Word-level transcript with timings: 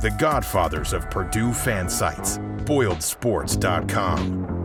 the 0.00 0.10
godfathers 0.12 0.92
of 0.92 1.10
Purdue 1.10 1.52
fan 1.52 1.88
sites, 1.88 2.38
boiledsports.com. 2.64 4.59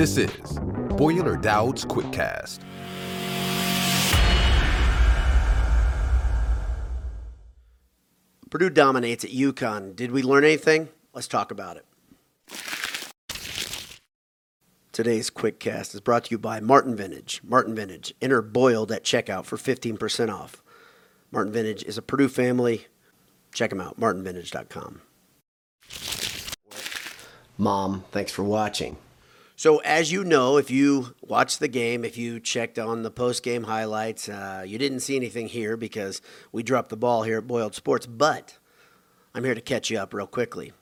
This 0.00 0.16
is 0.16 0.58
Boyle 0.96 1.28
or 1.28 1.36
Dowd's 1.36 1.84
Quickcast. 1.84 2.60
Purdue 8.48 8.70
dominates 8.70 9.24
at 9.24 9.30
UConn. 9.30 9.94
Did 9.94 10.10
we 10.10 10.22
learn 10.22 10.42
anything? 10.42 10.88
Let's 11.12 11.28
talk 11.28 11.50
about 11.50 11.76
it. 11.76 11.84
Today's 14.92 15.28
Quickcast 15.28 15.94
is 15.94 16.00
brought 16.00 16.24
to 16.24 16.30
you 16.30 16.38
by 16.38 16.60
Martin 16.60 16.96
Vintage. 16.96 17.42
Martin 17.44 17.74
Vintage. 17.74 18.14
Enter 18.22 18.40
Boiled 18.40 18.90
at 18.90 19.04
checkout 19.04 19.44
for 19.44 19.58
15% 19.58 20.32
off. 20.32 20.62
Martin 21.30 21.52
Vintage 21.52 21.82
is 21.82 21.98
a 21.98 22.02
Purdue 22.02 22.30
family. 22.30 22.86
Check 23.52 23.68
them 23.68 23.82
out, 23.82 24.00
martinvintage.com. 24.00 25.02
Mom, 27.58 28.04
thanks 28.12 28.32
for 28.32 28.44
watching. 28.44 28.96
So, 29.60 29.76
as 29.80 30.10
you 30.10 30.24
know, 30.24 30.56
if 30.56 30.70
you 30.70 31.14
watched 31.20 31.60
the 31.60 31.68
game, 31.68 32.02
if 32.02 32.16
you 32.16 32.40
checked 32.40 32.78
on 32.78 33.02
the 33.02 33.10
post 33.10 33.42
game 33.42 33.64
highlights, 33.64 34.26
uh, 34.26 34.64
you 34.66 34.78
didn't 34.78 35.00
see 35.00 35.16
anything 35.16 35.48
here 35.48 35.76
because 35.76 36.22
we 36.50 36.62
dropped 36.62 36.88
the 36.88 36.96
ball 36.96 37.24
here 37.24 37.36
at 37.36 37.46
Boiled 37.46 37.74
Sports. 37.74 38.06
But 38.06 38.56
I'm 39.34 39.44
here 39.44 39.54
to 39.54 39.60
catch 39.60 39.90
you 39.90 39.98
up 39.98 40.14
real 40.14 40.26
quickly. 40.26 40.72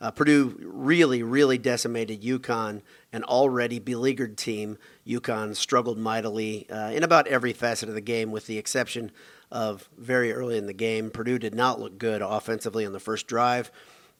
Uh, 0.00 0.12
Purdue 0.12 0.56
really, 0.62 1.22
really 1.22 1.58
decimated 1.58 2.22
UConn, 2.22 2.80
an 3.12 3.22
already 3.24 3.78
beleaguered 3.78 4.38
team. 4.38 4.78
UConn 5.06 5.54
struggled 5.54 5.98
mightily 5.98 6.66
uh, 6.70 6.88
in 6.88 7.02
about 7.02 7.26
every 7.26 7.52
facet 7.52 7.90
of 7.90 7.94
the 7.94 8.00
game, 8.00 8.30
with 8.30 8.46
the 8.46 8.56
exception 8.56 9.12
of 9.50 9.90
very 9.98 10.32
early 10.32 10.56
in 10.56 10.64
the 10.64 10.72
game. 10.72 11.10
Purdue 11.10 11.38
did 11.38 11.54
not 11.54 11.80
look 11.80 11.98
good 11.98 12.22
offensively 12.22 12.86
on 12.86 12.94
the 12.94 12.98
first 12.98 13.26
drive. 13.26 13.70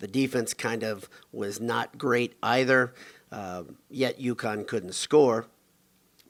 The 0.01 0.07
defense 0.07 0.53
kind 0.53 0.83
of 0.83 1.09
was 1.33 1.61
not 1.61 1.97
great 1.97 2.35
either. 2.43 2.93
Uh, 3.33 3.65
yet 3.89 4.21
UConn 4.21 4.67
couldn't 4.67 4.95
score. 4.95 5.47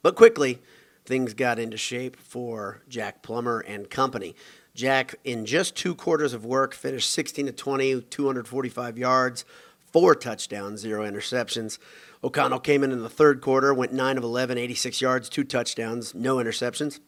But 0.03 0.15
quickly, 0.15 0.61
things 1.05 1.35
got 1.35 1.59
into 1.59 1.77
shape 1.77 2.17
for 2.17 2.81
Jack 2.89 3.23
Plummer 3.23 3.59
and 3.61 3.91
company. 3.91 4.37
Jack, 4.75 5.17
in 5.25 5.45
just 5.45 5.75
two 5.75 5.95
quarters 5.95 6.33
of 6.33 6.47
work, 6.47 6.75
finished 6.75 7.11
16 7.11 7.47
to 7.47 7.53
20, 7.53 8.03
245 8.03 8.97
yards, 8.97 9.45
four 9.93 10.15
touchdowns, 10.15 10.81
zero 10.81 11.05
interceptions. 11.05 11.79
O'Connell 12.25 12.61
came 12.61 12.85
in 12.85 12.93
in 12.93 13.03
the 13.03 13.11
third 13.11 13.41
quarter, 13.41 13.75
went 13.75 13.93
9 13.93 14.17
of 14.17 14.25
11, 14.25 14.57
86 14.57 15.01
yards, 15.01 15.29
two 15.29 15.45
touchdowns, 15.45 16.15
no 16.15 16.37
interceptions. 16.37 17.01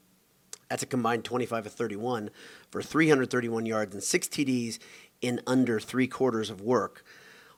That's 0.68 0.82
a 0.82 0.86
combined 0.86 1.24
25 1.24 1.66
of 1.66 1.72
31 1.72 2.30
for 2.70 2.82
331 2.82 3.64
yards 3.64 3.94
and 3.94 4.02
six 4.02 4.26
TDs 4.26 4.78
in 5.20 5.40
under 5.46 5.78
three 5.78 6.08
quarters 6.08 6.50
of 6.50 6.60
work. 6.60 7.04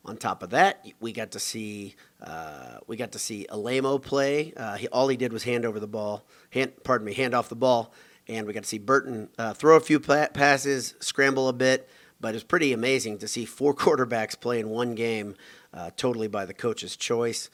On 0.06 0.16
top 0.16 0.44
of 0.44 0.50
that, 0.50 0.86
we 1.00 1.12
got 1.12 1.32
to 1.32 1.40
see 1.40 1.96
uh, 2.22 2.78
we 2.86 2.96
got 2.96 3.12
to 3.12 3.18
see 3.18 3.44
Alaimo 3.50 4.00
play. 4.00 4.52
Uh, 4.56 4.76
he, 4.76 4.86
all 4.88 5.08
he 5.08 5.16
did 5.16 5.32
was 5.32 5.42
hand 5.42 5.64
over 5.64 5.80
the 5.80 5.88
ball, 5.88 6.24
hand, 6.50 6.72
pardon 6.84 7.04
me, 7.04 7.12
hand 7.12 7.34
off 7.34 7.48
the 7.48 7.56
ball, 7.56 7.92
and 8.28 8.46
we 8.46 8.52
got 8.52 8.62
to 8.62 8.68
see 8.68 8.78
Burton 8.78 9.28
uh, 9.36 9.52
throw 9.52 9.76
a 9.76 9.80
few 9.80 9.98
pa- 9.98 10.28
passes, 10.32 10.94
scramble 11.00 11.48
a 11.48 11.52
bit. 11.52 11.88
But 12.20 12.36
it's 12.36 12.44
pretty 12.44 12.72
amazing 12.72 13.18
to 13.18 13.28
see 13.28 13.44
four 13.44 13.74
quarterbacks 13.74 14.40
play 14.40 14.60
in 14.60 14.70
one 14.70 14.94
game, 14.94 15.34
uh, 15.74 15.90
totally 15.96 16.28
by 16.28 16.46
the 16.46 16.54
coach's 16.54 16.96
choice. 16.96 17.50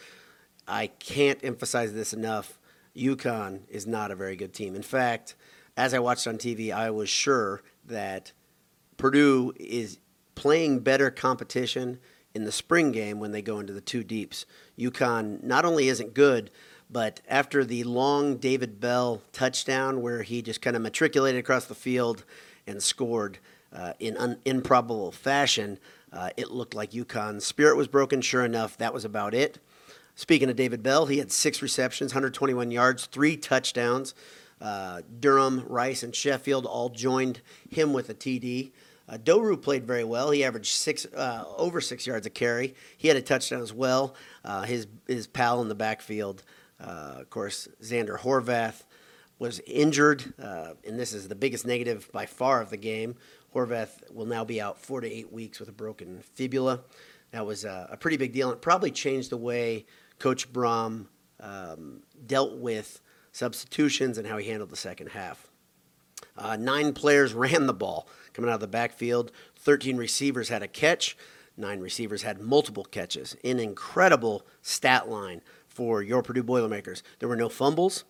I 0.69 0.89
can't 0.89 1.43
emphasize 1.43 1.95
this 1.95 2.13
enough. 2.13 2.59
UConn 2.95 3.63
is 3.71 3.87
not 3.87 4.11
a 4.11 4.15
very 4.15 4.37
good 4.37 4.53
team. 4.53 4.77
In 4.77 4.83
fact, 4.83 5.35
as 5.77 5.95
I 5.95 6.01
watched 6.01 6.27
on 6.27 6.37
TV, 6.37 6.71
I 6.73 6.91
was 6.91 7.09
sure 7.09 7.63
that 7.87 8.33
Purdue 8.99 9.55
is 9.59 9.99
playing 10.35 10.81
better 10.81 11.11
competition 11.11 11.99
in 12.35 12.45
the 12.45 12.53
spring 12.53 12.93
game 12.93 13.21
when 13.21 13.33
they 13.33 13.43
go 13.43 13.59
into 13.59 13.73
the 13.73 13.81
two 13.81 14.03
deeps. 14.05 14.47
UConn 14.79 15.43
not 15.43 15.65
only 15.65 15.89
isn't 15.89 16.15
good, 16.15 16.51
but 16.91 17.21
after 17.29 17.65
the 17.65 17.85
long 17.85 18.37
David 18.37 18.81
Bell 18.81 19.23
touchdown 19.33 20.03
where 20.03 20.23
he 20.23 20.43
just 20.43 20.61
kind 20.61 20.77
of 20.77 20.83
matriculated 20.83 21.39
across 21.39 21.65
the 21.65 21.75
field 21.75 22.25
and 22.67 22.83
scored 22.83 23.39
uh, 23.73 23.95
in 23.99 24.17
un- 24.19 24.39
improbable 24.45 25.11
fashion, 25.11 25.79
uh, 26.13 26.31
it 26.37 26.51
looked 26.51 26.75
like 26.75 26.91
UConn's 26.91 27.47
spirit 27.47 27.77
was 27.77 27.89
broken. 27.89 28.21
Sure 28.21 28.45
enough, 28.45 28.77
that 28.77 28.93
was 28.93 29.05
about 29.05 29.35
it. 29.35 29.59
Speaking 30.15 30.51
of 30.51 30.57
David 30.57 30.83
Bell, 30.83 31.07
he 31.07 31.19
had 31.19 31.33
six 31.33 31.63
receptions, 31.63 32.13
121 32.13 32.71
yards, 32.71 33.07
three 33.07 33.37
touchdowns. 33.37 34.15
Uh, 34.61 35.01
Durham, 35.19 35.65
Rice, 35.67 36.03
and 36.03 36.15
Sheffield 36.15 36.67
all 36.67 36.91
joined 36.91 37.41
him 37.69 37.93
with 37.93 38.11
a 38.11 38.15
TD. 38.15 38.71
Uh, 39.09 39.17
Doerue 39.17 39.57
played 39.57 39.87
very 39.87 40.05
well. 40.05 40.31
He 40.31 40.45
averaged 40.45 40.73
six 40.73 41.07
uh, 41.07 41.45
over 41.57 41.81
six 41.81 42.07
yards 42.07 42.27
a 42.27 42.31
carry. 42.31 42.75
He 42.97 43.09
had 43.09 43.17
a 43.17 43.23
touchdown 43.23 43.61
as 43.61 43.73
well. 43.73 44.15
Uh, 44.45 44.63
his 44.63 44.87
his 45.07 45.27
pal 45.27 45.61
in 45.61 45.69
the 45.69 45.75
backfield, 45.75 46.43
uh, 46.81 47.17
of 47.21 47.31
course, 47.31 47.69
Zander 47.83 48.19
Horvath 48.19 48.85
was 49.39 49.61
injured, 49.67 50.33
uh, 50.41 50.75
and 50.87 50.99
this 50.99 51.13
is 51.13 51.29
the 51.29 51.35
biggest 51.35 51.67
negative 51.67 52.09
by 52.13 52.27
far 52.27 52.61
of 52.61 52.71
the 52.71 52.77
game. 52.77 53.17
Horvath 53.55 54.11
will 54.13 54.27
now 54.27 54.45
be 54.45 54.61
out 54.61 54.79
four 54.79 55.01
to 55.01 55.13
eight 55.13 55.33
weeks 55.33 55.59
with 55.61 55.69
a 55.69 55.73
broken 55.73 56.23
fibula. 56.35 56.81
That 57.33 57.45
was 57.45 57.65
a, 57.65 57.89
a 57.91 57.97
pretty 57.97 58.17
big 58.17 58.33
deal, 58.33 58.53
and 58.53 58.61
probably 58.61 58.91
changed 58.91 59.31
the 59.31 59.37
way 59.37 59.87
Coach 60.19 60.53
Brohm 60.53 61.07
um, 61.41 62.03
dealt 62.27 62.57
with 62.59 63.01
substitutions 63.33 64.17
and 64.19 64.27
how 64.27 64.37
he 64.39 64.49
handled 64.49 64.71
the 64.71 64.77
second 64.77 65.09
half. 65.09 65.52
Uh, 66.37 66.57
nine 66.57 66.93
players 66.93 67.35
ran 67.35 67.67
the 67.67 67.75
ball 67.75 68.09
coming 68.33 68.51
out 68.51 68.55
of 68.55 68.61
the 68.61 68.67
backfield. 68.67 69.33
13 69.57 69.97
receivers 69.97 70.49
had 70.49 70.63
a 70.63 70.69
catch. 70.69 71.17
Nine 71.57 71.81
receivers 71.81 72.23
had 72.23 72.41
multiple 72.41 72.85
catches. 72.85 73.37
An 73.45 73.61
incredible 73.61 74.47
stat 74.63 75.09
line 75.09 75.43
for 75.69 76.03
your 76.03 76.23
Purdue 76.23 76.43
Boilermakers. 76.43 77.03
There 77.19 77.29
were 77.29 77.37
no 77.37 77.49
fumbles, 77.49 78.05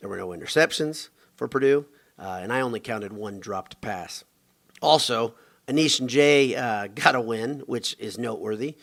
there 0.00 0.08
were 0.08 0.16
no 0.16 0.28
interceptions 0.28 1.08
for 1.36 1.48
Purdue, 1.48 1.86
uh, 2.18 2.40
and 2.42 2.52
I 2.52 2.60
only 2.60 2.80
counted 2.80 3.12
one 3.12 3.40
dropped 3.40 3.80
pass. 3.80 4.24
Also, 4.80 5.34
Anish 5.66 6.00
and 6.00 6.08
Jay 6.08 6.54
uh, 6.56 6.88
got 6.88 7.14
a 7.14 7.20
win, 7.20 7.60
which 7.66 7.96
is 7.98 8.18
noteworthy. 8.18 8.76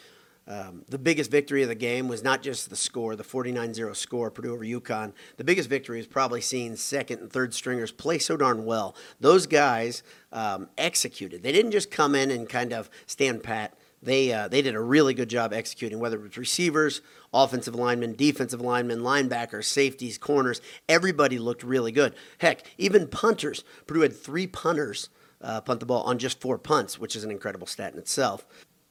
Um, 0.47 0.83
the 0.88 1.00
biggest 1.00 1.31
victory 1.31 1.63
of 1.63 1.69
the 1.69 1.75
game 1.75 2.07
was 2.07 2.23
not 2.23 2.44
just 2.44 2.69
the 2.69 2.75
score, 2.75 3.16
the 3.16 3.23
49 3.23 3.73
0 3.73 3.94
score, 3.94 4.29
Purdue 4.29 4.53
over 4.53 4.63
UConn. 4.63 5.13
The 5.38 5.44
biggest 5.44 5.69
victory 5.69 6.00
is 6.00 6.06
probably 6.06 6.41
seeing 6.41 6.75
second 6.75 7.19
and 7.19 7.31
third 7.31 7.53
stringers 7.53 7.91
play 7.91 8.19
so 8.19 8.38
darn 8.38 8.63
well. 8.66 8.95
Those 9.19 9.47
guys 9.47 10.03
um, 10.31 10.69
executed. 10.78 11.41
They 11.41 11.51
didn't 11.51 11.72
just 11.72 11.89
come 11.89 12.13
in 12.13 12.29
and 12.29 12.47
kind 12.47 12.73
of 12.73 12.91
stand 13.07 13.41
pat. 13.41 13.75
They, 14.03 14.31
uh, 14.31 14.47
they 14.47 14.61
did 14.61 14.75
a 14.75 14.79
really 14.79 15.16
good 15.16 15.31
job 15.31 15.51
executing, 15.51 15.97
whether 15.97 16.17
it 16.17 16.22
was 16.22 16.38
receivers, 16.38 17.01
offensive 17.33 17.73
linemen, 17.73 18.13
defensive 18.13 18.62
linemen, 18.62 19.00
linebackers, 19.00 19.63
safeties, 19.63 20.19
corners. 20.19 20.62
Everybody 20.88 21.39
looked 21.39 21.63
really 21.63 21.91
good. 21.91 22.13
Heck, 22.38 22.62
even 22.77 23.07
punters. 23.07 23.63
Purdue 23.88 24.01
had 24.01 24.16
three 24.16 24.45
punters 24.45 25.09
uh, 25.41 25.62
punt 25.62 25.80
the 25.80 25.88
ball 25.88 26.03
on 26.03 26.19
just 26.19 26.39
four 26.39 26.59
punts, 26.59 27.00
which 27.00 27.15
is 27.15 27.24
an 27.24 27.31
incredible 27.31 27.65
stat 27.65 27.94
in 27.94 28.00
itself. 28.00 28.45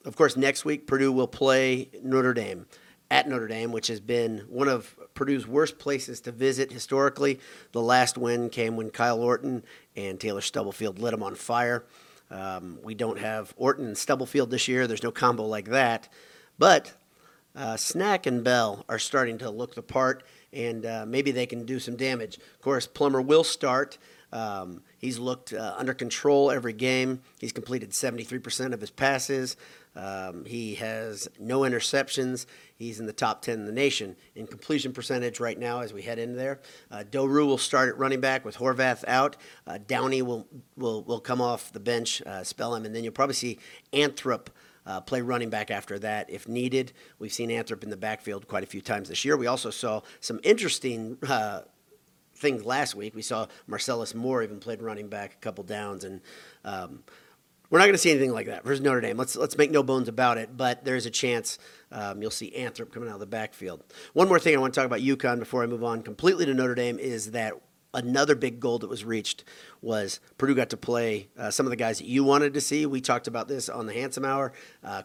Of 0.04 0.16
course, 0.16 0.36
next 0.36 0.64
week, 0.64 0.86
Purdue 0.86 1.12
will 1.12 1.28
play 1.28 1.88
Notre 2.02 2.34
Dame 2.34 2.66
at 3.10 3.28
Notre 3.28 3.48
Dame, 3.48 3.72
which 3.72 3.86
has 3.86 4.00
been 4.00 4.40
one 4.48 4.68
of 4.68 4.94
Purdue's 5.14 5.46
worst 5.46 5.78
places 5.78 6.20
to 6.22 6.32
visit 6.32 6.72
historically. 6.72 7.40
The 7.72 7.80
last 7.80 8.18
win 8.18 8.50
came 8.50 8.76
when 8.76 8.90
Kyle 8.90 9.20
Orton 9.20 9.64
and 9.96 10.20
Taylor 10.20 10.40
Stubblefield 10.40 10.98
lit 10.98 11.12
them 11.12 11.22
on 11.22 11.34
fire. 11.34 11.84
Um, 12.30 12.78
we 12.82 12.94
don't 12.94 13.18
have 13.18 13.54
Orton 13.56 13.86
and 13.86 13.98
Stubblefield 13.98 14.50
this 14.50 14.68
year. 14.68 14.86
There's 14.86 15.02
no 15.02 15.12
combo 15.12 15.44
like 15.44 15.66
that. 15.66 16.08
But 16.58 16.92
uh, 17.54 17.76
Snack 17.76 18.26
and 18.26 18.42
Bell 18.42 18.84
are 18.88 18.98
starting 18.98 19.38
to 19.38 19.50
look 19.50 19.74
the 19.74 19.82
part, 19.82 20.24
and 20.52 20.84
uh, 20.84 21.04
maybe 21.06 21.30
they 21.30 21.46
can 21.46 21.64
do 21.64 21.78
some 21.78 21.96
damage. 21.96 22.36
Of 22.36 22.60
course, 22.60 22.86
Plummer 22.86 23.22
will 23.22 23.44
start. 23.44 23.98
Um, 24.34 24.82
he's 24.98 25.18
looked 25.18 25.52
uh, 25.52 25.74
under 25.78 25.94
control 25.94 26.50
every 26.50 26.72
game. 26.72 27.22
He's 27.38 27.52
completed 27.52 27.90
73% 27.90 28.74
of 28.74 28.80
his 28.80 28.90
passes. 28.90 29.56
Um, 29.96 30.44
he 30.44 30.74
has 30.74 31.28
no 31.38 31.60
interceptions. 31.60 32.46
He's 32.74 32.98
in 32.98 33.06
the 33.06 33.12
top 33.12 33.42
10 33.42 33.60
in 33.60 33.66
the 33.66 33.72
nation 33.72 34.16
in 34.34 34.48
completion 34.48 34.92
percentage 34.92 35.38
right 35.38 35.58
now 35.58 35.80
as 35.80 35.92
we 35.92 36.02
head 36.02 36.18
in 36.18 36.36
there. 36.36 36.60
Uh, 36.90 37.04
Doerue 37.08 37.46
will 37.46 37.58
start 37.58 37.88
at 37.88 37.96
running 37.96 38.20
back 38.20 38.44
with 38.44 38.56
Horvath 38.56 39.04
out. 39.06 39.36
Uh, 39.68 39.78
Downing 39.86 40.26
will, 40.26 40.48
will, 40.76 41.04
will 41.04 41.20
come 41.20 41.40
off 41.40 41.72
the 41.72 41.78
bench, 41.78 42.20
uh, 42.26 42.42
spell 42.42 42.74
him, 42.74 42.84
and 42.84 42.94
then 42.94 43.04
you'll 43.04 43.12
probably 43.12 43.34
see 43.34 43.58
Anthrop 43.92 44.48
uh, 44.84 45.00
play 45.00 45.22
running 45.22 45.48
back 45.48 45.70
after 45.70 45.96
that 46.00 46.28
if 46.28 46.48
needed. 46.48 46.92
We've 47.20 47.32
seen 47.32 47.50
Anthrop 47.50 47.84
in 47.84 47.90
the 47.90 47.96
backfield 47.96 48.48
quite 48.48 48.64
a 48.64 48.66
few 48.66 48.80
times 48.80 49.08
this 49.08 49.24
year. 49.24 49.36
We 49.36 49.46
also 49.46 49.70
saw 49.70 50.02
some 50.20 50.40
interesting 50.42 51.18
uh, 51.26 51.60
things 52.34 52.64
last 52.64 52.94
week. 52.94 53.14
We 53.14 53.22
saw 53.22 53.46
Marcellus 53.66 54.14
Moore 54.14 54.42
even 54.42 54.58
played 54.58 54.82
running 54.82 55.08
back 55.08 55.34
a 55.34 55.36
couple 55.36 55.64
downs, 55.64 56.04
and 56.04 56.20
um, 56.64 57.04
we're 57.70 57.78
not 57.78 57.84
going 57.84 57.94
to 57.94 57.98
see 57.98 58.10
anything 58.10 58.32
like 58.32 58.46
that 58.46 58.64
versus 58.64 58.80
Notre 58.82 59.00
Dame. 59.00 59.16
Let's 59.16 59.36
let's 59.36 59.56
make 59.56 59.70
no 59.70 59.82
bones 59.82 60.08
about 60.08 60.38
it. 60.38 60.56
But 60.56 60.84
there's 60.84 61.06
a 61.06 61.10
chance 61.10 61.58
um, 61.90 62.20
you'll 62.20 62.30
see 62.30 62.52
Anthrop 62.56 62.92
coming 62.92 63.08
out 63.08 63.14
of 63.14 63.20
the 63.20 63.26
backfield. 63.26 63.82
One 64.12 64.28
more 64.28 64.38
thing 64.38 64.54
I 64.54 64.58
want 64.58 64.74
to 64.74 64.80
talk 64.80 64.86
about 64.86 65.00
UConn 65.00 65.38
before 65.38 65.62
I 65.62 65.66
move 65.66 65.84
on 65.84 66.02
completely 66.02 66.46
to 66.46 66.54
Notre 66.54 66.74
Dame 66.74 66.98
is 66.98 67.32
that 67.32 67.54
another 67.94 68.34
big 68.34 68.60
goal 68.60 68.78
that 68.80 68.90
was 68.90 69.04
reached 69.04 69.44
was 69.80 70.20
Purdue 70.36 70.54
got 70.54 70.70
to 70.70 70.76
play 70.76 71.28
uh, 71.38 71.50
some 71.50 71.64
of 71.64 71.70
the 71.70 71.76
guys 71.76 71.98
that 71.98 72.06
you 72.06 72.24
wanted 72.24 72.54
to 72.54 72.60
see. 72.60 72.84
We 72.86 73.00
talked 73.00 73.28
about 73.28 73.48
this 73.48 73.68
on 73.68 73.86
the 73.86 73.94
Handsome 73.94 74.24
Hour. 74.24 74.52
Uh, 74.82 75.02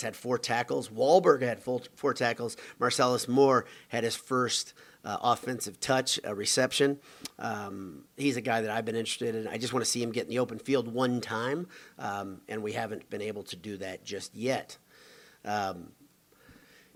had 0.00 0.16
four 0.16 0.38
tackles. 0.38 0.88
Wahlberg 0.88 1.42
had 1.42 1.60
full, 1.60 1.82
four 1.94 2.14
tackles. 2.14 2.56
Marcellus 2.78 3.28
Moore 3.28 3.66
had 3.88 4.04
his 4.04 4.14
first 4.14 4.72
uh, 5.04 5.16
offensive 5.22 5.80
touch, 5.80 6.18
a 6.24 6.34
reception. 6.34 6.98
Um, 7.38 8.04
he's 8.16 8.36
a 8.36 8.40
guy 8.40 8.60
that 8.60 8.70
I've 8.70 8.84
been 8.84 8.96
interested 8.96 9.34
in. 9.34 9.46
I 9.46 9.58
just 9.58 9.72
want 9.72 9.84
to 9.84 9.90
see 9.90 10.02
him 10.02 10.12
get 10.12 10.24
in 10.24 10.30
the 10.30 10.38
open 10.38 10.58
field 10.58 10.92
one 10.92 11.20
time, 11.20 11.68
um, 11.98 12.40
and 12.48 12.62
we 12.62 12.72
haven't 12.72 13.08
been 13.10 13.22
able 13.22 13.42
to 13.44 13.56
do 13.56 13.76
that 13.78 14.04
just 14.04 14.34
yet. 14.34 14.76
Um, 15.44 15.92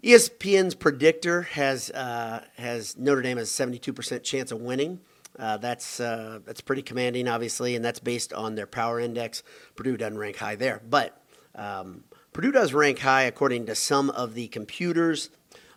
ESPN's 0.03 0.75
predictor 0.75 1.43
has 1.43 1.91
uh, 1.91 2.45
has 2.57 2.99
Notre 2.99 3.23
Dame 3.23 3.37
has 3.37 3.61
a 3.61 3.67
72% 3.67 4.23
chance 4.25 4.51
of 4.51 4.61
winning. 4.61 5.01
Uh, 5.39 5.57
that's 5.57 6.01
uh, 6.01 6.41
that's 6.45 6.61
pretty 6.61 6.83
commanding, 6.83 7.29
obviously, 7.29 7.77
and 7.77 7.85
that's 7.85 8.01
based 8.01 8.33
on 8.33 8.55
their 8.55 8.67
power 8.67 8.99
index. 8.99 9.43
Purdue 9.77 9.97
doesn't 9.97 10.19
rank 10.19 10.37
high 10.37 10.57
there, 10.57 10.83
but 10.89 11.23
um, 11.55 12.05
Purdue 12.33 12.53
does 12.53 12.75
rank 12.75 12.99
high 12.99 13.23
according 13.23 13.67
to 13.67 13.75
some 13.75 14.11
of 14.11 14.35
the 14.35 14.49
computers. 14.49 15.31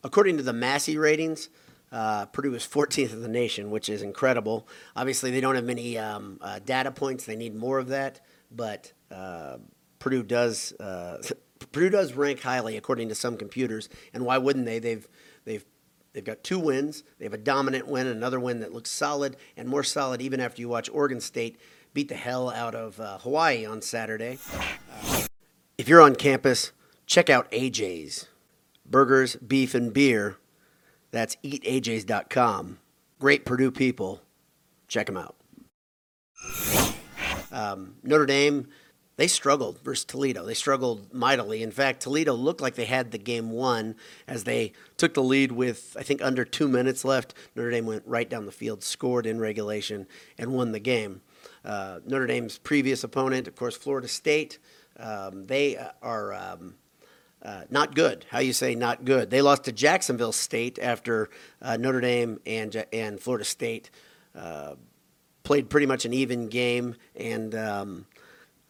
According 0.04 0.38
to 0.38 0.44
the 0.44 0.54
Massey 0.54 0.98
ratings, 0.98 1.50
uh, 1.96 2.26
Purdue 2.26 2.54
is 2.54 2.68
14th 2.68 3.14
in 3.14 3.22
the 3.22 3.30
nation, 3.30 3.72
which 3.72 3.88
is 3.88 4.02
incredible. 4.02 4.68
Obviously, 4.98 5.32
they 5.32 5.40
don't 5.40 5.56
have 5.56 5.64
many 5.64 5.98
um, 5.98 6.38
uh, 6.42 6.60
data 6.60 6.92
points; 6.92 7.26
they 7.26 7.38
need 7.38 7.56
more 7.56 7.80
of 7.80 7.88
that. 7.88 8.20
But 8.52 8.92
uh, 9.10 9.60
Purdue 9.98 10.24
does 10.24 10.74
uh, 10.74 11.24
Purdue 11.72 11.90
does 11.90 12.12
rank 12.12 12.42
highly 12.42 12.76
according 12.76 13.08
to 13.10 13.16
some 13.16 13.38
computers, 13.38 13.88
and 14.14 14.26
why 14.26 14.38
wouldn't 14.38 14.66
they? 14.66 14.80
They've 14.80 15.08
they've 15.46 15.66
they've 16.12 16.24
got 16.24 16.44
two 16.44 16.60
wins. 16.60 17.04
They 17.18 17.24
have 17.24 17.34
a 17.34 17.38
dominant 17.38 17.88
win, 17.88 18.08
another 18.08 18.42
win 18.42 18.60
that 18.60 18.74
looks 18.74 18.92
solid 18.92 19.38
and 19.56 19.70
more 19.70 19.84
solid 19.84 20.22
even 20.22 20.42
after 20.42 20.62
you 20.62 20.68
watch 20.68 20.90
Oregon 20.92 21.22
State 21.22 21.58
beat 21.94 22.10
the 22.10 22.16
hell 22.16 22.50
out 22.50 22.76
of 22.76 23.00
uh, 23.00 23.20
Hawaii 23.20 23.66
on 23.66 23.82
Saturday. 23.82 24.38
If 25.78 25.88
you're 25.88 26.02
on 26.02 26.16
campus, 26.16 26.74
check 27.06 27.30
out 27.30 27.50
AJ's 27.52 28.28
Burgers, 28.86 29.38
Beef, 29.38 29.74
and 29.74 29.94
Beer 29.94 30.36
that's 31.16 31.38
eatajs.com. 31.38 32.80
Great 33.20 33.46
Purdue 33.46 33.72
people. 33.72 34.22
Check 34.88 35.08
them 35.08 35.18
out. 35.18 35.36
Um, 37.52 37.96
Notre 38.04 38.26
Dame, 38.26 38.68
they 39.16 39.28
struggled 39.28 39.80
versus 39.80 40.04
Toledo. 40.04 40.46
They 40.46 40.54
struggled 40.54 41.14
mightily. 41.14 41.64
In 41.64 41.72
fact, 41.72 42.02
Toledo 42.02 42.34
looked 42.34 42.60
like 42.60 42.76
they 42.76 42.86
had 42.86 43.12
the 43.12 43.18
game 43.18 43.50
won 43.50 43.96
as 44.28 44.44
they 44.44 44.74
took 44.98 45.14
the 45.14 45.24
lead 45.24 45.54
with, 45.54 45.96
I 45.98 46.04
think, 46.04 46.22
under 46.22 46.44
two 46.44 46.68
minutes 46.68 47.06
left. 47.06 47.34
Notre 47.56 47.72
Dame 47.72 47.86
went 47.86 48.04
right 48.06 48.30
down 48.30 48.46
the 48.46 48.52
field, 48.52 48.84
scored 48.84 49.26
in 49.26 49.40
regulation, 49.40 50.08
and 50.38 50.52
won 50.52 50.74
the 50.74 50.80
game. 50.80 51.22
Uh, 51.64 52.00
Notre 52.06 52.28
Dame's 52.28 52.58
previous 52.58 53.04
opponent, 53.04 53.48
of 53.48 53.56
course, 53.56 53.78
Florida 53.78 54.08
State, 54.08 54.60
um, 55.00 55.48
they 55.48 55.78
are. 56.02 56.34
Um, 56.34 56.76
uh, 57.46 57.62
not 57.70 57.94
good. 57.94 58.26
How 58.30 58.40
you 58.40 58.54
say 58.54 58.74
not 58.74 59.06
good? 59.06 59.30
They 59.30 59.42
lost 59.42 59.66
to 59.66 59.72
Jacksonville 59.72 60.32
State 60.32 60.80
after 60.82 61.30
uh, 61.62 61.78
Notre 61.78 62.02
Dame 62.02 62.40
and 62.46 62.86
and 62.92 63.20
Florida 63.20 63.46
State 63.46 63.92
uh, 64.36 64.76
played 65.44 65.70
pretty 65.70 65.86
much 65.86 66.06
an 66.06 66.14
even 66.14 66.48
game, 66.48 66.96
and 67.16 67.54
um, 67.54 68.08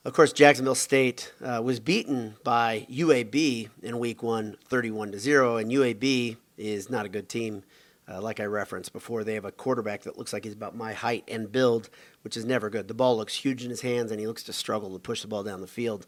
of 0.03 0.11
course 0.13 0.33
Jacksonville 0.33 0.75
State 0.75 1.33
uh, 1.41 1.61
was 1.63 1.79
beaten 1.79 2.35
by 2.43 2.85
UAB 2.91 3.69
in 3.81 3.97
Week 3.97 4.21
One, 4.21 4.57
31 4.67 5.13
to 5.13 5.19
zero, 5.19 5.55
and 5.55 5.71
UAB 5.71 6.35
is 6.57 6.89
not 6.89 7.05
a 7.05 7.09
good 7.09 7.29
team. 7.29 7.63
Uh, 8.07 8.21
like 8.21 8.39
I 8.39 8.45
referenced 8.45 8.93
before, 8.93 9.23
they 9.23 9.33
have 9.33 9.45
a 9.45 9.51
quarterback 9.51 10.03
that 10.03 10.17
looks 10.17 10.31
like 10.31 10.43
he's 10.43 10.53
about 10.53 10.75
my 10.75 10.93
height 10.93 11.23
and 11.27 11.51
build, 11.51 11.89
which 12.23 12.37
is 12.37 12.45
never 12.45 12.69
good. 12.69 12.87
The 12.87 12.93
ball 12.93 13.17
looks 13.17 13.33
huge 13.33 13.63
in 13.63 13.71
his 13.71 13.81
hands, 13.81 14.11
and 14.11 14.19
he 14.19 14.27
looks 14.27 14.43
to 14.43 14.53
struggle 14.53 14.91
to 14.93 14.99
push 14.99 15.21
the 15.21 15.27
ball 15.27 15.43
down 15.43 15.61
the 15.61 15.65
field. 15.65 16.05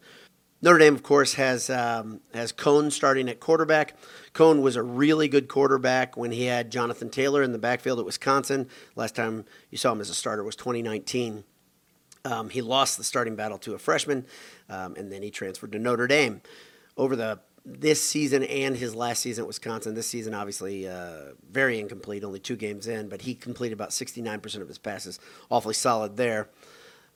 Notre 0.60 0.78
Dame, 0.78 0.94
of 0.94 1.04
course, 1.04 1.34
has 1.34 1.70
um, 1.70 2.20
has 2.34 2.52
Coan 2.52 2.90
starting 2.90 3.28
at 3.28 3.38
quarterback. 3.38 3.94
Coan 4.34 4.60
was 4.60 4.74
a 4.74 4.82
really 4.82 5.28
good 5.28 5.46
quarterback 5.46 6.16
when 6.16 6.32
he 6.32 6.44
had 6.44 6.72
Jonathan 6.72 7.10
Taylor 7.10 7.42
in 7.42 7.52
the 7.52 7.58
backfield 7.58 8.00
at 8.00 8.04
Wisconsin. 8.04 8.68
Last 8.96 9.14
time 9.14 9.44
you 9.70 9.78
saw 9.78 9.92
him 9.92 10.00
as 10.00 10.10
a 10.10 10.14
starter 10.14 10.42
was 10.42 10.56
2019. 10.56 11.44
Um, 12.24 12.50
he 12.50 12.60
lost 12.60 12.98
the 12.98 13.04
starting 13.04 13.36
battle 13.36 13.58
to 13.58 13.74
a 13.74 13.78
freshman, 13.78 14.26
um, 14.68 14.96
and 14.96 15.12
then 15.12 15.22
he 15.22 15.30
transferred 15.30 15.72
to 15.72 15.78
Notre 15.78 16.08
Dame. 16.08 16.42
Over 16.96 17.14
the 17.14 17.38
this 17.64 18.02
season 18.02 18.42
and 18.42 18.76
his 18.76 18.94
last 18.94 19.22
season 19.22 19.44
at 19.44 19.46
Wisconsin, 19.46 19.94
this 19.94 20.08
season 20.08 20.34
obviously 20.34 20.88
uh, 20.88 21.34
very 21.50 21.78
incomplete, 21.78 22.24
only 22.24 22.40
two 22.40 22.56
games 22.56 22.88
in, 22.88 23.08
but 23.08 23.22
he 23.22 23.34
completed 23.34 23.74
about 23.74 23.90
69% 23.90 24.62
of 24.62 24.68
his 24.68 24.78
passes, 24.78 25.20
awfully 25.50 25.74
solid 25.74 26.16
there. 26.16 26.48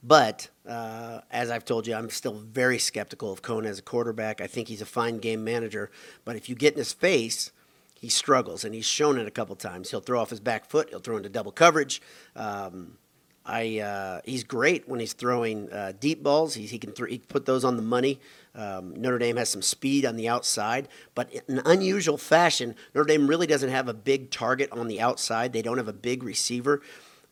But 0.02 0.48
uh, 0.68 1.20
as 1.30 1.50
I've 1.50 1.64
told 1.64 1.86
you, 1.86 1.94
I'm 1.94 2.10
still 2.10 2.34
very 2.34 2.78
skeptical 2.78 3.32
of 3.32 3.42
Coan 3.42 3.66
as 3.66 3.78
a 3.78 3.82
quarterback. 3.82 4.40
I 4.40 4.46
think 4.46 4.68
he's 4.68 4.82
a 4.82 4.86
fine 4.86 5.18
game 5.18 5.44
manager, 5.44 5.90
but 6.24 6.34
if 6.36 6.48
you 6.48 6.54
get 6.54 6.72
in 6.72 6.78
his 6.78 6.92
face, 6.92 7.52
he 7.94 8.08
struggles, 8.08 8.64
and 8.64 8.74
he's 8.74 8.84
shown 8.84 9.16
it 9.16 9.28
a 9.28 9.30
couple 9.30 9.54
times. 9.54 9.90
He'll 9.90 10.00
throw 10.00 10.20
off 10.20 10.30
his 10.30 10.40
back 10.40 10.68
foot. 10.68 10.90
He'll 10.90 10.98
throw 10.98 11.16
into 11.16 11.28
double 11.28 11.52
coverage. 11.52 12.02
Um, 12.34 12.98
I 13.44 13.78
uh, 13.78 14.20
he's 14.24 14.44
great 14.44 14.88
when 14.88 14.98
he's 14.98 15.12
throwing 15.12 15.72
uh, 15.72 15.92
deep 15.98 16.22
balls. 16.22 16.54
He, 16.54 16.66
he 16.66 16.78
can 16.78 16.92
th- 16.92 17.10
he 17.10 17.18
can 17.18 17.26
put 17.26 17.46
those 17.46 17.64
on 17.64 17.76
the 17.76 17.82
money. 17.82 18.20
Um, 18.54 18.94
Notre 18.94 19.18
Dame 19.18 19.36
has 19.36 19.50
some 19.50 19.62
speed 19.62 20.04
on 20.04 20.16
the 20.16 20.28
outside, 20.28 20.88
but 21.14 21.32
in 21.32 21.58
an 21.58 21.62
unusual 21.64 22.18
fashion, 22.18 22.74
Notre 22.94 23.06
Dame 23.06 23.26
really 23.26 23.46
doesn't 23.46 23.70
have 23.70 23.88
a 23.88 23.94
big 23.94 24.30
target 24.30 24.70
on 24.72 24.88
the 24.88 25.00
outside. 25.00 25.52
They 25.52 25.62
don't 25.62 25.78
have 25.78 25.88
a 25.88 25.92
big 25.92 26.22
receiver. 26.22 26.82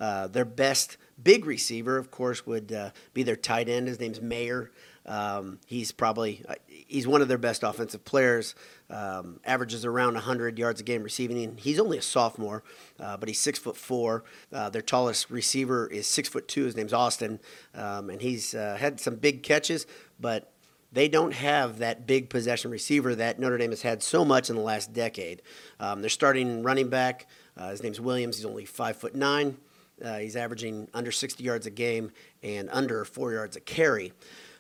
Uh, 0.01 0.27
their 0.27 0.45
best 0.45 0.97
big 1.23 1.45
receiver, 1.45 1.99
of 1.99 2.11
course, 2.11 2.47
would 2.47 2.73
uh, 2.73 2.91
be 3.13 3.23
their 3.23 3.37
tight 3.37 3.69
end. 3.69 3.87
His 3.87 4.01
name's 4.01 4.21
Mayer. 4.21 4.71
Um, 5.07 5.59
he's 5.67 5.93
probably 5.93 6.45
uh, 6.49 6.55
he's 6.67 7.07
one 7.07 7.23
of 7.23 7.29
their 7.29 7.39
best 7.39 7.63
offensive 7.63 8.05
players. 8.05 8.55
Um, 8.89 9.41
averages 9.45 9.85
around 9.85 10.15
100 10.15 10.59
yards 10.59 10.81
a 10.81 10.85
game 10.85 11.03
receiving. 11.03 11.57
He's 11.57 11.79
only 11.79 11.99
a 11.99 12.03
sophomore, 12.03 12.65
uh, 12.99 13.17
but 13.17 13.29
he's 13.29 13.41
six 13.41 13.59
foot 13.59 13.77
four. 13.77 14.25
Uh, 14.53 14.71
their 14.71 14.83
tallest 14.83 15.31
receiver 15.31 15.87
is 15.87 16.07
six 16.07 16.29
foot 16.29 16.49
two. 16.49 16.65
His 16.65 16.77
name's 16.77 16.93
Austin, 16.93 17.41
um, 17.75 18.11
and 18.11 18.21
he's 18.21 18.55
uh, 18.55 18.77
had 18.79 19.01
some 19.01 19.17
big 19.17 19.43
catches, 19.43 19.87
but 20.19 20.53
they 20.93 21.09
don't 21.09 21.33
have 21.33 21.79
that 21.79 22.07
big 22.07 22.29
possession 22.29 22.71
receiver 22.71 23.15
that 23.15 23.39
Notre 23.39 23.59
Dame 23.59 23.71
has 23.71 23.83
had 23.83 24.03
so 24.03 24.25
much 24.25 24.51
in 24.51 24.57
the 24.57 24.63
last 24.63 24.93
decade. 24.93 25.43
Um, 25.79 26.03
they're 26.03 26.11
starting 26.11 26.63
running 26.63 26.89
back. 26.89 27.27
Uh, 27.57 27.71
his 27.71 27.83
name's 27.83 28.01
Williams. 28.01 28.37
He's 28.37 28.47
only 28.47 28.65
five 28.65 28.97
foot 28.97 29.15
nine. 29.15 29.57
Uh, 30.05 30.19
he's 30.19 30.37
averaging 30.37 30.89
under 30.95 31.13
60 31.13 31.43
yards 31.43 31.67
a 31.67 31.71
game 31.71 32.11
and 32.43 32.69
under 32.73 33.05
four 33.05 33.33
yards 33.33 33.57
a 33.57 33.61
carry. 33.61 34.13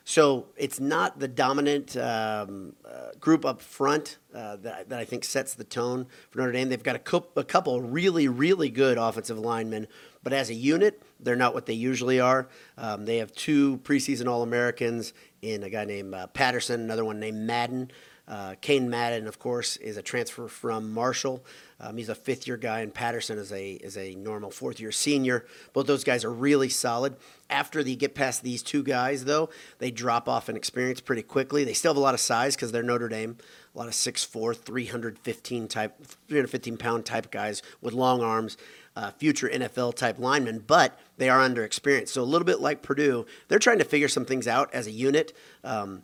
So 0.05 0.47
it's 0.57 0.81
not 0.81 1.21
the 1.21 1.29
dominant 1.29 1.97
um, 1.97 2.75
uh, 2.85 3.13
group 3.21 3.45
up 3.45 3.61
front 3.61 4.19
uh, 4.35 4.57
that, 4.57 4.89
that 4.89 4.99
I 4.99 5.05
think 5.05 5.25
sets 5.25 5.55
the 5.55 5.65
tone 5.65 6.07
for 6.31 6.39
Notre 6.39 6.53
Dame. 6.53 6.69
They've 6.69 6.83
got 6.83 6.97
a, 6.97 7.01
co- 7.01 7.29
a 7.37 7.45
couple 7.45 7.81
really, 7.81 8.27
really 8.27 8.71
good 8.71 8.99
offensive 8.99 9.39
linemen, 9.39 9.87
but 10.23 10.33
as 10.33 10.51
a 10.51 10.55
unit, 10.55 11.03
they're 11.21 11.37
not 11.37 11.55
what 11.55 11.67
they 11.67 11.75
usually 11.75 12.19
are. 12.19 12.49
Um, 12.77 13.05
they 13.05 13.19
have 13.19 13.33
two 13.33 13.79
preseason 13.79 14.27
All 14.27 14.43
Americans 14.43 15.13
in 15.43 15.63
a 15.63 15.71
guy 15.71 15.85
named 15.85 16.15
uh, 16.15 16.27
Patterson, 16.29 16.81
another 16.81 17.05
one 17.05 17.21
named 17.21 17.39
Madden. 17.39 17.91
Uh, 18.31 18.55
Cain 18.61 18.89
Madden, 18.89 19.27
of 19.27 19.41
course, 19.41 19.77
is 19.79 19.97
a 19.97 20.03
transfer 20.03 20.47
from 20.47 20.93
Marshall. 20.95 21.45
Um, 21.81 21.97
he's 21.97 22.09
a 22.09 22.15
fifth 22.15 22.47
year 22.47 22.57
guy, 22.57 22.79
and 22.81 22.95
Patterson 22.95 23.39
is 23.39 23.51
a 23.53 23.73
is 23.73 23.97
a 23.97 24.15
normal 24.15 24.53
fourth 24.53 24.79
year 24.79 24.93
senior. 24.93 25.47
Both 25.73 25.89
those 25.89 26.05
guys 26.05 26.25
are 26.25 26.33
really 26.33 26.69
solid. 26.69 27.17
After 27.49 27.83
they 27.83 27.97
get 27.97 28.15
past 28.15 28.45
these 28.45 28.63
two 28.63 28.85
guys, 28.85 29.25
though, 29.25 29.51
they 29.81 29.91
drop 29.91 30.29
off 30.29 30.49
in 30.49 30.57
experience 30.57 31.01
pretty 31.01 31.23
quickly. 31.23 31.65
They 31.65 31.73
still 31.73 31.91
have 31.91 31.97
a 31.97 32.01
lot 32.01 32.15
of 32.15 32.21
size 32.21 32.55
because 32.55 32.71
they're 32.71 32.85
Notre 32.85 33.09
Dame, 33.09 33.37
a 33.75 33.79
lot 33.79 33.89
of 33.89 33.95
6'4", 33.95 34.57
315 34.57 35.67
type, 35.67 36.01
315 36.29 36.77
pound 36.77 37.05
type 37.05 37.33
guys 37.33 37.63
with 37.81 37.95
long 37.95 38.23
arms. 38.23 38.57
uh, 38.97 39.11
future 39.13 39.49
NFL 39.49 39.95
type 39.95 40.19
linemen, 40.19 40.63
but 40.67 40.99
they 41.17 41.29
are 41.29 41.41
under 41.41 41.65
experience. 41.65 42.13
So 42.13 42.23
a 42.23 42.25
little 42.25 42.45
bit 42.45 42.61
like 42.61 42.83
Purdue, 42.83 43.27
they're 43.49 43.59
trying 43.59 43.79
to 43.79 43.85
figure 43.85 44.09
some 44.09 44.25
things 44.25 44.47
out 44.47 44.73
as 44.75 44.87
a 44.87 44.91
unit. 44.91 45.33
Um, 45.65 46.03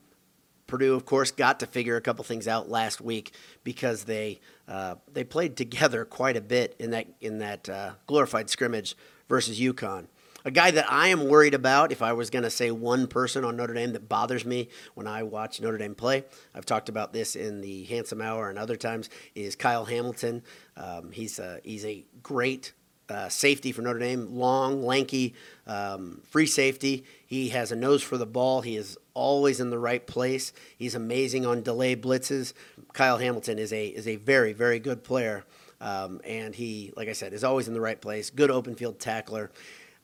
Purdue, 0.67 0.95
of 0.95 1.05
course, 1.05 1.31
got 1.31 1.61
to 1.61 1.67
figure 1.67 1.97
a 1.97 2.01
couple 2.01 2.25
things 2.25 2.49
out 2.49 2.69
last 2.69 3.01
week 3.01 3.33
because 3.65 4.05
they 4.05 4.41
uh, 4.69 4.97
they 5.13 5.25
played 5.25 5.57
together 5.57 6.05
quite 6.05 6.37
a 6.37 6.41
bit 6.41 6.75
in 6.79 6.91
that 6.91 7.07
in 7.21 7.39
that 7.39 7.69
uh, 7.69 7.93
glorified 8.07 8.51
scrimmage 8.51 8.97
versus 9.29 9.61
UConn. 9.61 10.07
A 10.45 10.51
guy 10.53 10.71
that 10.71 10.87
I 10.89 11.09
am 11.09 11.27
worried 11.27 11.55
about, 11.55 11.91
if 11.91 12.03
I 12.03 12.13
was 12.13 12.31
going 12.31 12.45
to 12.45 12.51
say 12.51 12.71
one 12.71 13.09
person 13.09 13.45
on 13.45 13.57
Notre 13.57 13.75
Dame 13.75 13.93
that 13.95 14.09
bothers 14.09 14.45
me 14.45 14.69
when 14.95 15.09
I 15.09 15.25
watch 15.25 15.61
Notre 15.61 15.77
Dame 15.77 15.97
play, 15.97 16.25
I've 16.55 16.65
talked 16.65 16.89
about 16.89 17.13
this 17.13 17.35
in 17.35 17.61
the 17.63 17.83
Handsome 17.87 18.23
Hour 18.23 18.49
and 18.49 18.57
other 18.57 18.77
times, 18.77 19.11
is 19.35 19.57
Kyle 19.57 19.85
Hamilton. 19.85 20.45
Um, 20.77 21.11
he's 21.11 21.41
a, 21.41 21.59
he's 21.65 21.85
a 21.85 22.05
great 22.23 22.75
uh, 23.09 23.29
safety 23.29 23.73
for 23.73 23.83
Notre 23.83 23.99
Dame, 23.99 24.37
long, 24.37 24.85
lanky, 24.85 25.35
um, 25.67 26.21
free 26.29 26.47
safety. 26.47 27.05
He 27.27 27.51
has 27.51 27.73
a 27.73 27.77
nose 27.77 28.03
for 28.03 28.19
the 28.19 28.27
ball. 28.27 28.63
He 28.63 28.77
is 28.77 28.99
always 29.15 29.61
in 29.61 29.71
the 29.71 29.79
right 29.79 30.07
place. 30.07 30.53
He's 30.77 30.95
amazing 30.95 31.47
on 31.47 31.63
delay 31.63 31.97
blitzes. 31.97 32.53
Kyle 32.93 33.19
Hamilton 33.19 33.59
is 33.59 33.73
a 33.73 33.87
is 33.87 34.09
a 34.09 34.17
very 34.17 34.53
very 34.53 34.79
good 34.79 35.05
player, 35.05 35.45
um, 35.81 36.21
and 36.25 36.55
he, 36.55 36.93
like 36.97 37.09
I 37.09 37.13
said, 37.13 37.33
is 37.33 37.45
always 37.45 37.69
in 37.69 37.75
the 37.75 37.81
right 37.81 38.01
place. 38.01 38.31
Good 38.31 38.51
open 38.51 38.75
field 38.75 38.99
tackler. 38.99 39.51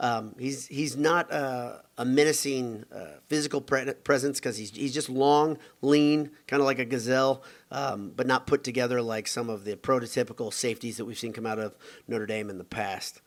Um, 0.02 0.34
he's 0.36 0.66
he's 0.66 0.96
not 0.96 1.32
uh, 1.32 1.76
a 1.96 2.04
menacing 2.04 2.84
uh, 2.92 3.20
physical 3.28 3.60
pre- 3.60 3.94
presence 3.94 4.40
because 4.40 4.58
he's 4.58 4.72
he's 4.72 4.92
just 4.92 5.08
long, 5.08 5.58
lean, 5.80 6.32
kind 6.48 6.60
of 6.60 6.66
like 6.66 6.80
a 6.80 6.84
gazelle, 6.84 7.44
um, 7.70 8.12
but 8.14 8.26
not 8.26 8.48
put 8.48 8.64
together 8.64 9.00
like 9.00 9.28
some 9.28 9.48
of 9.48 9.64
the 9.64 9.76
prototypical 9.76 10.52
safeties 10.52 10.96
that 10.96 11.04
we've 11.04 11.18
seen 11.18 11.32
come 11.32 11.46
out 11.46 11.60
of 11.60 11.76
Notre 12.08 12.26
Dame 12.26 12.50
in 12.50 12.58
the 12.58 12.64
past. 12.64 13.22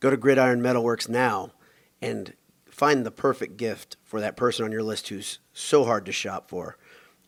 Go 0.00 0.10
to 0.10 0.18
Gridiron 0.18 0.60
Metalworks 0.60 1.08
now 1.08 1.52
and 2.02 2.34
find 2.66 3.06
the 3.06 3.10
perfect 3.10 3.56
gift 3.56 3.96
for 4.04 4.20
that 4.20 4.36
person 4.36 4.66
on 4.66 4.70
your 4.72 4.82
list 4.82 5.08
who's 5.08 5.38
so 5.54 5.84
hard 5.84 6.04
to 6.04 6.12
shop 6.12 6.50
for. 6.50 6.76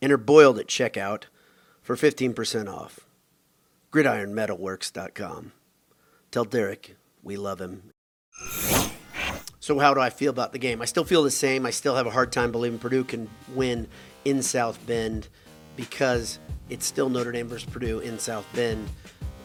Enter 0.03 0.19
Boiled 0.19 0.59
at 0.59 0.67
checkout 0.67 1.25
for 1.81 1.97
15% 1.97 2.71
off. 2.71 3.01
GridironMetalworks.com. 3.93 5.53
Tell 6.31 6.45
Derek 6.45 6.97
we 7.23 7.37
love 7.37 7.61
him. 7.61 7.83
So, 9.61 9.79
how 9.79 9.93
do 9.93 10.01
I 10.01 10.11
feel 10.11 10.31
about 10.31 10.53
the 10.53 10.59
game? 10.59 10.81
I 10.81 10.85
still 10.85 11.05
feel 11.05 11.23
the 11.23 11.31
same. 11.31 11.67
I 11.67 11.71
still 11.71 11.97
have 11.97 12.07
a 12.07 12.11
hard 12.11 12.33
time 12.33 12.53
believing 12.53 12.79
Purdue 12.79 13.05
can 13.05 13.29
win 13.55 13.89
in 14.25 14.43
South 14.43 14.79
Bend 14.87 15.29
because 15.77 16.39
it's 16.71 16.87
still 16.87 17.09
Notre 17.09 17.33
Dame 17.33 17.49
versus 17.49 17.69
Purdue 17.69 18.01
in 18.01 18.19
South 18.19 18.47
Bend. 18.55 18.89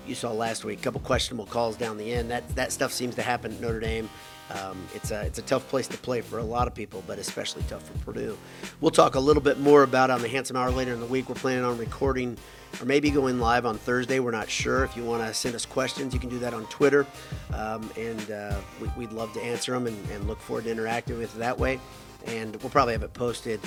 You 0.07 0.15
saw 0.15 0.31
last 0.31 0.65
week 0.65 0.79
a 0.79 0.81
couple 0.81 0.99
questionable 1.01 1.45
calls 1.45 1.77
down 1.77 1.97
the 1.97 2.13
end. 2.13 2.31
That 2.31 2.47
that 2.55 2.71
stuff 2.71 2.91
seems 2.91 3.15
to 3.15 3.21
happen 3.21 3.53
at 3.53 3.61
Notre 3.61 3.79
Dame. 3.79 4.09
Um, 4.49 4.85
it's 4.93 5.11
a 5.11 5.21
it's 5.21 5.39
a 5.39 5.43
tough 5.43 5.67
place 5.69 5.87
to 5.87 5.97
play 5.97 6.21
for 6.21 6.37
a 6.37 6.43
lot 6.43 6.67
of 6.67 6.75
people, 6.75 7.03
but 7.07 7.17
especially 7.17 7.63
tough 7.69 7.87
for 7.87 7.97
Purdue. 7.99 8.37
We'll 8.81 8.91
talk 8.91 9.15
a 9.15 9.19
little 9.19 9.41
bit 9.41 9.59
more 9.59 9.83
about 9.83 10.09
on 10.09 10.21
the 10.21 10.27
Handsome 10.27 10.57
Hour 10.57 10.71
later 10.71 10.93
in 10.93 10.99
the 10.99 11.05
week. 11.05 11.29
We're 11.29 11.35
planning 11.35 11.63
on 11.63 11.77
recording 11.77 12.37
or 12.81 12.85
maybe 12.85 13.11
going 13.11 13.39
live 13.39 13.65
on 13.65 13.77
Thursday. 13.77 14.19
We're 14.19 14.31
not 14.31 14.49
sure. 14.49 14.83
If 14.83 14.95
you 14.97 15.03
want 15.03 15.25
to 15.25 15.33
send 15.33 15.55
us 15.55 15.65
questions, 15.65 16.13
you 16.13 16.19
can 16.19 16.29
do 16.29 16.39
that 16.39 16.53
on 16.53 16.65
Twitter, 16.67 17.05
um, 17.53 17.89
and 17.97 18.31
uh, 18.31 18.57
we, 18.81 19.05
would 19.05 19.13
love 19.13 19.33
to 19.33 19.41
answer 19.41 19.73
them 19.73 19.87
and, 19.87 20.09
and, 20.11 20.27
look 20.27 20.39
forward 20.39 20.65
to 20.65 20.71
interacting 20.71 21.17
with 21.17 21.35
it 21.35 21.39
that 21.39 21.57
way. 21.57 21.79
And 22.25 22.55
we'll 22.57 22.69
probably 22.69 22.93
have 22.93 23.03
it 23.03 23.13
posted 23.13 23.59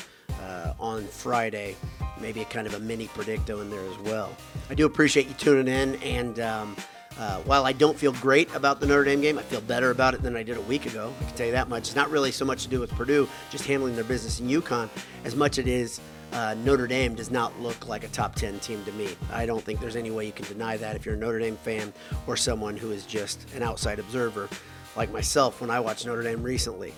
uh, 0.43 0.73
on 0.81 1.05
Friday, 1.05 1.77
maybe 2.21 2.41
a 2.41 2.45
kind 2.47 2.67
of 2.67 2.75
a 2.75 2.81
mini 2.81 3.09
predicto 3.09 3.61
in 3.61 3.71
there 3.71 3.85
as 3.85 3.99
well. 3.99 4.35
I 4.71 4.75
do 4.75 4.87
appreciate 4.87 5.29
you 5.29 5.35
tuning 5.35 5.69
in, 5.69 5.97
and 5.97 6.41
um, 6.41 6.77
uh, 7.19 7.39
while 7.41 7.65
I 7.65 7.73
don't 7.73 7.97
feel 7.99 8.13
great 8.13 8.55
about 8.55 8.81
the 8.81 8.87
Notre 8.87 9.05
Dame 9.05 9.21
game, 9.21 9.39
I 9.39 9.43
feel 9.43 9.61
better 9.63 9.91
about 9.91 10.15
it 10.15 10.23
than 10.23 10.37
I 10.37 10.43
did 10.43 10.57
a 10.57 10.63
week 10.63 10.87
ago. 10.87 11.13
I 11.21 11.25
can 11.25 11.35
tell 11.35 11.47
you 11.47 11.53
that 11.53 11.69
much. 11.69 11.85
It's 11.85 11.97
not 11.97 12.11
really 12.11 12.31
so 12.31 12.45
much 12.45 12.65
to 12.65 12.69
do 12.69 12.81
with 12.81 12.91
Purdue 12.91 13.29
just 13.51 13.67
handling 13.67 13.95
their 13.95 14.05
business 14.05 14.41
in 14.41 14.49
UConn 14.49 14.91
as 15.25 15.35
much 15.35 15.59
as 15.59 15.67
it 15.67 15.69
is 15.69 16.01
uh, 16.33 16.55
Notre 16.65 16.87
Dame 16.87 17.15
does 17.15 17.31
not 17.31 17.59
look 17.61 17.89
like 17.89 18.05
a 18.05 18.09
top 18.09 18.35
10 18.35 18.59
team 18.61 18.85
to 18.85 18.93
me. 18.93 19.09
I 19.33 19.47
don't 19.47 19.63
think 19.63 19.81
there's 19.81 19.97
any 19.97 20.11
way 20.11 20.27
you 20.27 20.33
can 20.33 20.47
deny 20.47 20.77
that 20.77 20.97
if 20.97 21.07
you're 21.07 21.15
a 21.15 21.19
Notre 21.19 21.39
Dame 21.39 21.57
fan 21.57 21.93
or 22.27 22.37
someone 22.37 22.77
who 22.77 22.91
is 22.91 23.07
just 23.07 23.47
an 23.55 23.63
outside 23.63 23.99
observer 23.99 24.49
like 24.97 25.13
myself 25.13 25.61
when 25.61 25.71
I 25.71 25.81
watched 25.81 26.07
Notre 26.07 26.23
Dame 26.23 26.43
recently. 26.43 26.93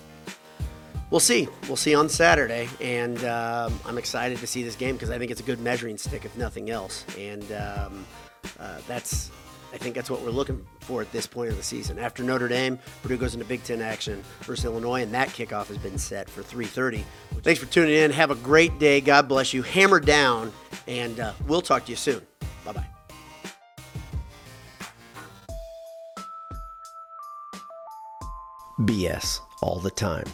We'll 1.09 1.19
see. 1.19 1.47
We'll 1.67 1.75
see 1.75 1.95
on 1.95 2.07
Saturday, 2.07 2.69
and 2.79 3.23
um, 3.25 3.79
I'm 3.85 3.97
excited 3.97 4.37
to 4.39 4.47
see 4.47 4.61
this 4.61 4.75
game 4.75 4.95
because 4.95 5.09
I 5.09 5.17
think 5.17 5.31
it's 5.31 5.41
a 5.41 5.43
good 5.43 5.59
measuring 5.59 5.97
stick, 5.97 6.23
if 6.23 6.37
nothing 6.37 6.69
else. 6.69 7.03
And 7.17 7.43
um, 7.51 8.05
uh, 8.59 8.77
that's 8.87 9.31
I 9.73 9.77
think 9.77 9.95
that's 9.95 10.09
what 10.09 10.21
we're 10.21 10.29
looking 10.31 10.65
for 10.81 11.01
at 11.01 11.11
this 11.11 11.27
point 11.27 11.51
of 11.51 11.57
the 11.57 11.63
season. 11.63 11.99
After 11.99 12.23
Notre 12.23 12.47
Dame, 12.47 12.79
Purdue 13.01 13.17
goes 13.17 13.33
into 13.33 13.45
Big 13.45 13.63
Ten 13.63 13.81
action 13.81 14.23
versus 14.41 14.65
Illinois, 14.65 15.01
and 15.01 15.13
that 15.13 15.29
kickoff 15.29 15.67
has 15.67 15.77
been 15.77 15.97
set 15.97 16.29
for 16.29 16.41
3:30. 16.41 17.03
Thanks 17.41 17.59
for 17.59 17.67
tuning 17.67 17.95
in. 17.95 18.11
Have 18.11 18.31
a 18.31 18.35
great 18.35 18.79
day. 18.79 19.01
God 19.01 19.27
bless 19.27 19.53
you. 19.53 19.61
Hammer 19.63 19.99
down, 19.99 20.51
and 20.87 21.19
uh, 21.19 21.33
we'll 21.47 21.61
talk 21.61 21.85
to 21.85 21.91
you 21.91 21.95
soon. 21.95 22.25
Bye 22.65 22.73
bye. 22.73 22.85
BS 28.79 29.39
all 29.61 29.79
the 29.79 29.91
time. 29.91 30.25